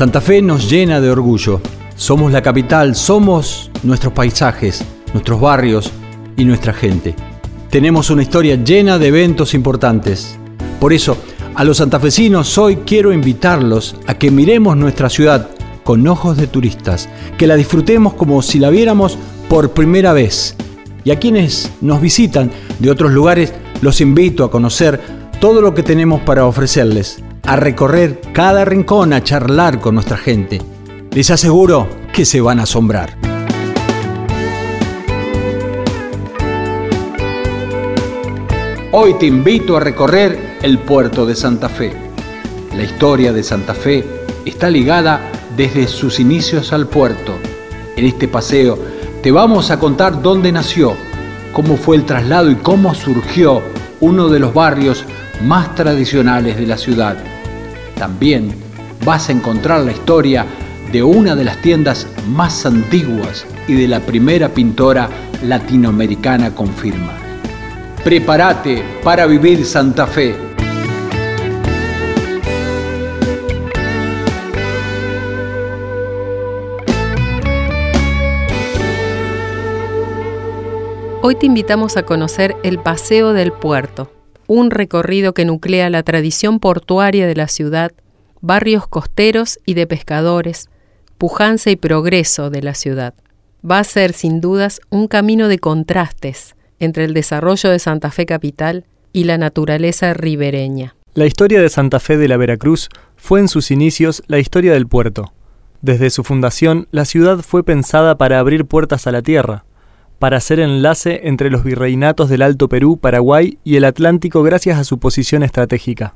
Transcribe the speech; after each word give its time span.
Santa 0.00 0.22
Fe 0.22 0.40
nos 0.40 0.70
llena 0.70 0.98
de 0.98 1.10
orgullo. 1.10 1.60
Somos 1.94 2.32
la 2.32 2.40
capital, 2.40 2.96
somos 2.96 3.70
nuestros 3.82 4.14
paisajes, 4.14 4.82
nuestros 5.12 5.38
barrios 5.38 5.92
y 6.38 6.46
nuestra 6.46 6.72
gente. 6.72 7.14
Tenemos 7.68 8.08
una 8.08 8.22
historia 8.22 8.56
llena 8.56 8.98
de 8.98 9.08
eventos 9.08 9.52
importantes. 9.52 10.38
Por 10.80 10.94
eso, 10.94 11.18
a 11.54 11.64
los 11.64 11.76
santafesinos 11.76 12.56
hoy 12.56 12.76
quiero 12.86 13.12
invitarlos 13.12 13.94
a 14.06 14.14
que 14.14 14.30
miremos 14.30 14.74
nuestra 14.74 15.10
ciudad 15.10 15.50
con 15.84 16.08
ojos 16.08 16.38
de 16.38 16.46
turistas, 16.46 17.10
que 17.36 17.46
la 17.46 17.56
disfrutemos 17.56 18.14
como 18.14 18.40
si 18.40 18.58
la 18.58 18.70
viéramos 18.70 19.18
por 19.50 19.72
primera 19.72 20.14
vez. 20.14 20.56
Y 21.04 21.10
a 21.10 21.18
quienes 21.18 21.70
nos 21.82 22.00
visitan 22.00 22.50
de 22.78 22.90
otros 22.90 23.12
lugares, 23.12 23.52
los 23.82 24.00
invito 24.00 24.44
a 24.44 24.50
conocer 24.50 24.98
todo 25.42 25.60
lo 25.60 25.74
que 25.74 25.82
tenemos 25.82 26.22
para 26.22 26.46
ofrecerles, 26.46 27.22
a 27.50 27.56
recorrer 27.56 28.20
cada 28.32 28.64
rincón, 28.64 29.12
a 29.12 29.24
charlar 29.24 29.80
con 29.80 29.96
nuestra 29.96 30.16
gente. 30.16 30.62
Les 31.10 31.32
aseguro 31.32 31.88
que 32.12 32.24
se 32.24 32.40
van 32.40 32.60
a 32.60 32.62
asombrar. 32.62 33.16
Hoy 38.92 39.14
te 39.14 39.26
invito 39.26 39.76
a 39.76 39.80
recorrer 39.80 40.58
el 40.62 40.78
puerto 40.78 41.26
de 41.26 41.34
Santa 41.34 41.68
Fe. 41.68 41.92
La 42.76 42.84
historia 42.84 43.32
de 43.32 43.42
Santa 43.42 43.74
Fe 43.74 44.04
está 44.44 44.70
ligada 44.70 45.20
desde 45.56 45.88
sus 45.88 46.20
inicios 46.20 46.72
al 46.72 46.86
puerto. 46.86 47.34
En 47.96 48.06
este 48.06 48.28
paseo 48.28 48.78
te 49.24 49.32
vamos 49.32 49.72
a 49.72 49.80
contar 49.80 50.22
dónde 50.22 50.52
nació, 50.52 50.94
cómo 51.52 51.76
fue 51.76 51.96
el 51.96 52.04
traslado 52.04 52.48
y 52.48 52.54
cómo 52.54 52.94
surgió 52.94 53.60
uno 53.98 54.28
de 54.28 54.38
los 54.38 54.54
barrios 54.54 55.04
más 55.42 55.74
tradicionales 55.74 56.56
de 56.56 56.66
la 56.66 56.78
ciudad. 56.78 57.16
También 58.00 58.54
vas 59.04 59.28
a 59.28 59.32
encontrar 59.32 59.82
la 59.82 59.92
historia 59.92 60.46
de 60.90 61.02
una 61.02 61.36
de 61.36 61.44
las 61.44 61.60
tiendas 61.60 62.06
más 62.28 62.64
antiguas 62.64 63.44
y 63.68 63.74
de 63.74 63.88
la 63.88 64.00
primera 64.00 64.48
pintora 64.48 65.10
latinoamericana 65.44 66.54
con 66.54 66.68
firma. 66.68 67.12
Prepárate 68.02 68.82
para 69.04 69.26
vivir 69.26 69.66
Santa 69.66 70.06
Fe. 70.06 70.34
Hoy 81.20 81.34
te 81.34 81.44
invitamos 81.44 81.98
a 81.98 82.04
conocer 82.04 82.56
el 82.62 82.78
Paseo 82.78 83.34
del 83.34 83.52
Puerto, 83.52 84.10
un 84.50 84.72
recorrido 84.72 85.32
que 85.32 85.44
nuclea 85.44 85.90
la 85.90 86.02
tradición 86.02 86.58
portuaria 86.58 87.28
de 87.28 87.36
la 87.36 87.46
ciudad, 87.46 87.92
barrios 88.40 88.88
costeros 88.88 89.60
y 89.64 89.74
de 89.74 89.86
pescadores, 89.86 90.68
pujanza 91.18 91.70
y 91.70 91.76
progreso 91.76 92.50
de 92.50 92.60
la 92.60 92.74
ciudad. 92.74 93.14
Va 93.64 93.78
a 93.78 93.84
ser 93.84 94.12
sin 94.12 94.40
dudas 94.40 94.80
un 94.90 95.06
camino 95.06 95.46
de 95.46 95.60
contrastes 95.60 96.56
entre 96.80 97.04
el 97.04 97.14
desarrollo 97.14 97.70
de 97.70 97.78
Santa 97.78 98.10
Fe 98.10 98.26
capital 98.26 98.86
y 99.12 99.22
la 99.22 99.38
naturaleza 99.38 100.14
ribereña. 100.14 100.96
La 101.14 101.26
historia 101.26 101.62
de 101.62 101.68
Santa 101.68 102.00
Fe 102.00 102.16
de 102.16 102.26
la 102.26 102.36
Veracruz 102.36 102.88
fue 103.14 103.38
en 103.38 103.46
sus 103.46 103.70
inicios 103.70 104.24
la 104.26 104.40
historia 104.40 104.72
del 104.72 104.88
puerto. 104.88 105.32
Desde 105.80 106.10
su 106.10 106.24
fundación, 106.24 106.88
la 106.90 107.04
ciudad 107.04 107.38
fue 107.38 107.62
pensada 107.62 108.18
para 108.18 108.40
abrir 108.40 108.64
puertas 108.64 109.06
a 109.06 109.12
la 109.12 109.22
tierra, 109.22 109.64
para 110.20 110.36
hacer 110.36 110.60
enlace 110.60 111.22
entre 111.24 111.50
los 111.50 111.64
virreinatos 111.64 112.28
del 112.28 112.42
Alto 112.42 112.68
Perú, 112.68 112.98
Paraguay 112.98 113.58
y 113.64 113.76
el 113.76 113.86
Atlántico 113.86 114.42
gracias 114.42 114.78
a 114.78 114.84
su 114.84 114.98
posición 114.98 115.42
estratégica. 115.42 116.14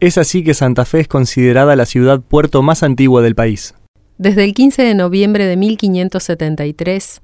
Es 0.00 0.16
así 0.16 0.42
que 0.42 0.54
Santa 0.54 0.86
Fe 0.86 1.00
es 1.00 1.08
considerada 1.08 1.76
la 1.76 1.84
ciudad 1.84 2.22
puerto 2.22 2.62
más 2.62 2.82
antigua 2.82 3.20
del 3.20 3.34
país. 3.34 3.74
Desde 4.16 4.42
el 4.44 4.54
15 4.54 4.82
de 4.82 4.94
noviembre 4.94 5.44
de 5.44 5.58
1573, 5.58 7.20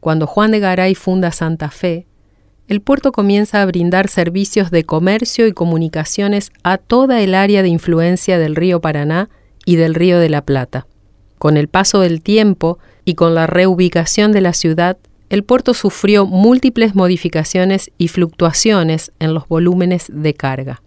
cuando 0.00 0.26
Juan 0.26 0.50
de 0.50 0.60
Garay 0.60 0.94
funda 0.94 1.32
Santa 1.32 1.70
Fe, 1.70 2.06
el 2.68 2.82
puerto 2.82 3.10
comienza 3.10 3.62
a 3.62 3.66
brindar 3.66 4.08
servicios 4.08 4.70
de 4.70 4.84
comercio 4.84 5.46
y 5.46 5.52
comunicaciones 5.52 6.52
a 6.62 6.76
toda 6.76 7.22
el 7.22 7.34
área 7.34 7.62
de 7.62 7.70
influencia 7.70 8.38
del 8.38 8.54
río 8.54 8.82
Paraná 8.82 9.30
y 9.64 9.76
del 9.76 9.94
río 9.94 10.18
de 10.18 10.28
la 10.28 10.42
Plata. 10.42 10.86
Con 11.38 11.56
el 11.56 11.68
paso 11.68 12.00
del 12.00 12.20
tiempo 12.20 12.78
y 13.06 13.14
con 13.14 13.34
la 13.34 13.46
reubicación 13.46 14.32
de 14.32 14.42
la 14.42 14.52
ciudad, 14.52 14.98
el 15.30 15.44
puerto 15.44 15.74
sufrió 15.74 16.26
múltiples 16.26 16.94
modificaciones 16.94 17.90
y 17.98 18.08
fluctuaciones 18.08 19.12
en 19.18 19.34
los 19.34 19.46
volúmenes 19.46 20.06
de 20.12 20.34
carga. 20.34 20.82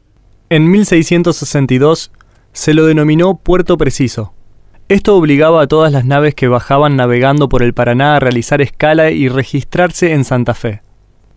En 0.50 0.70
1662 0.70 2.12
se 2.52 2.74
lo 2.74 2.86
denominó 2.86 3.36
Puerto 3.36 3.78
Preciso. 3.78 4.34
Esto 4.90 5.16
obligaba 5.16 5.62
a 5.62 5.68
todas 5.68 5.94
las 5.94 6.06
naves 6.06 6.36
que 6.36 6.48
bajaban 6.48 6.98
navegando 6.98 7.48
por 7.48 7.64
el 7.64 7.74
Paraná 7.74 8.16
a 8.16 8.20
realizar 8.20 8.62
escala 8.62 9.12
y 9.12 9.30
registrarse 9.30 10.12
en 10.12 10.26
Santa 10.26 10.54
Fe. 10.54 10.82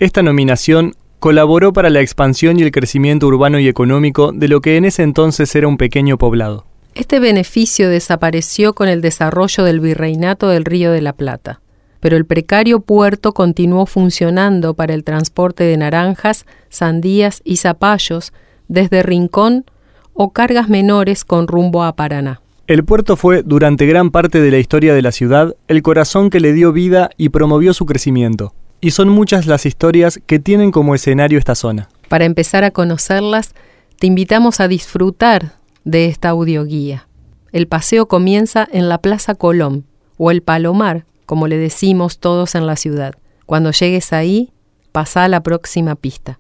Esta 0.01 0.23
nominación 0.23 0.95
colaboró 1.21 1.73
para 1.73 1.91
la 1.91 2.01
expansión 2.01 2.59
y 2.59 2.63
el 2.63 2.73
crecimiento 2.73 3.29
urbano 3.29 3.61
y 3.61 3.69
económico 3.69 4.33
de 4.33 4.49
lo 4.49 4.61
que 4.61 4.77
en 4.77 4.87
ese 4.87 5.03
entonces 5.03 5.55
era 5.55 5.69
un 5.69 5.77
pequeño 5.77 6.19
poblado. 6.19 6.67
Este 6.95 7.21
beneficio 7.21 7.89
desapareció 7.89 8.73
con 8.73 8.89
el 8.89 9.01
desarrollo 9.01 9.63
del 9.63 9.81
virreinato 9.81 10.49
del 10.49 10.65
Río 10.65 10.91
de 10.91 11.03
la 11.03 11.13
Plata 11.13 11.61
pero 12.05 12.19
el 12.19 12.27
precario 12.27 12.81
puerto 12.81 13.33
continuó 13.33 13.87
funcionando 13.87 14.75
para 14.75 14.93
el 14.93 15.05
transporte 15.05 15.65
de 15.65 15.79
naranjas, 15.79 16.45
sandías 16.69 17.41
y 17.45 17.57
zapallos 17.57 18.35
desde 18.69 19.03
Rincón 19.03 19.65
o 20.13 20.31
cargas 20.31 20.69
menores 20.69 21.25
con 21.25 21.49
rumbo 21.49 21.83
a 21.83 21.97
Paraná. 21.97 22.43
El 22.67 22.85
puerto 22.85 23.17
fue, 23.17 23.43
durante 23.43 23.87
gran 23.87 24.11
parte 24.11 24.43
de 24.43 24.51
la 24.51 24.59
historia 24.59 24.93
de 24.93 25.01
la 25.01 25.13
ciudad, 25.13 25.57
el 25.67 25.81
corazón 25.81 26.29
que 26.29 26.41
le 26.41 26.53
dio 26.53 26.75
vida 26.75 27.09
y 27.17 27.31
promovió 27.31 27.73
su 27.73 27.87
crecimiento. 27.87 28.53
Y 28.83 28.91
son 28.91 29.09
muchas 29.09 29.47
las 29.47 29.65
historias 29.65 30.21
que 30.27 30.39
tienen 30.39 30.73
como 30.73 30.95
escenario 30.95 31.39
esta 31.39 31.55
zona. 31.55 31.89
Para 32.11 32.27
empezar 32.27 32.65
a 32.65 32.71
conocerlas, 32.71 33.55
te 33.99 34.09
invitamos 34.09 34.61
a 34.61 34.69
disfrutar 34.69 35.55
de 35.85 36.05
esta 36.05 36.29
audioguía. 36.29 37.09
El 37.51 37.67
paseo 37.67 38.09
comienza 38.09 38.69
en 38.71 38.91
la 38.91 38.99
Plaza 38.99 39.35
Colón 39.35 39.87
o 40.19 40.31
el 40.31 40.43
Palomar, 40.43 41.07
como 41.27 41.49
le 41.49 41.59
decimos 41.59 42.19
todos 42.19 42.55
en 42.55 42.67
la 42.67 42.77
ciudad. 42.77 43.15
Cuando 43.47 43.71
llegues 43.71 44.13
ahí, 44.13 44.53
pasa 44.93 45.25
a 45.25 45.29
la 45.29 45.43
próxima 45.43 45.95
pista. 45.95 46.39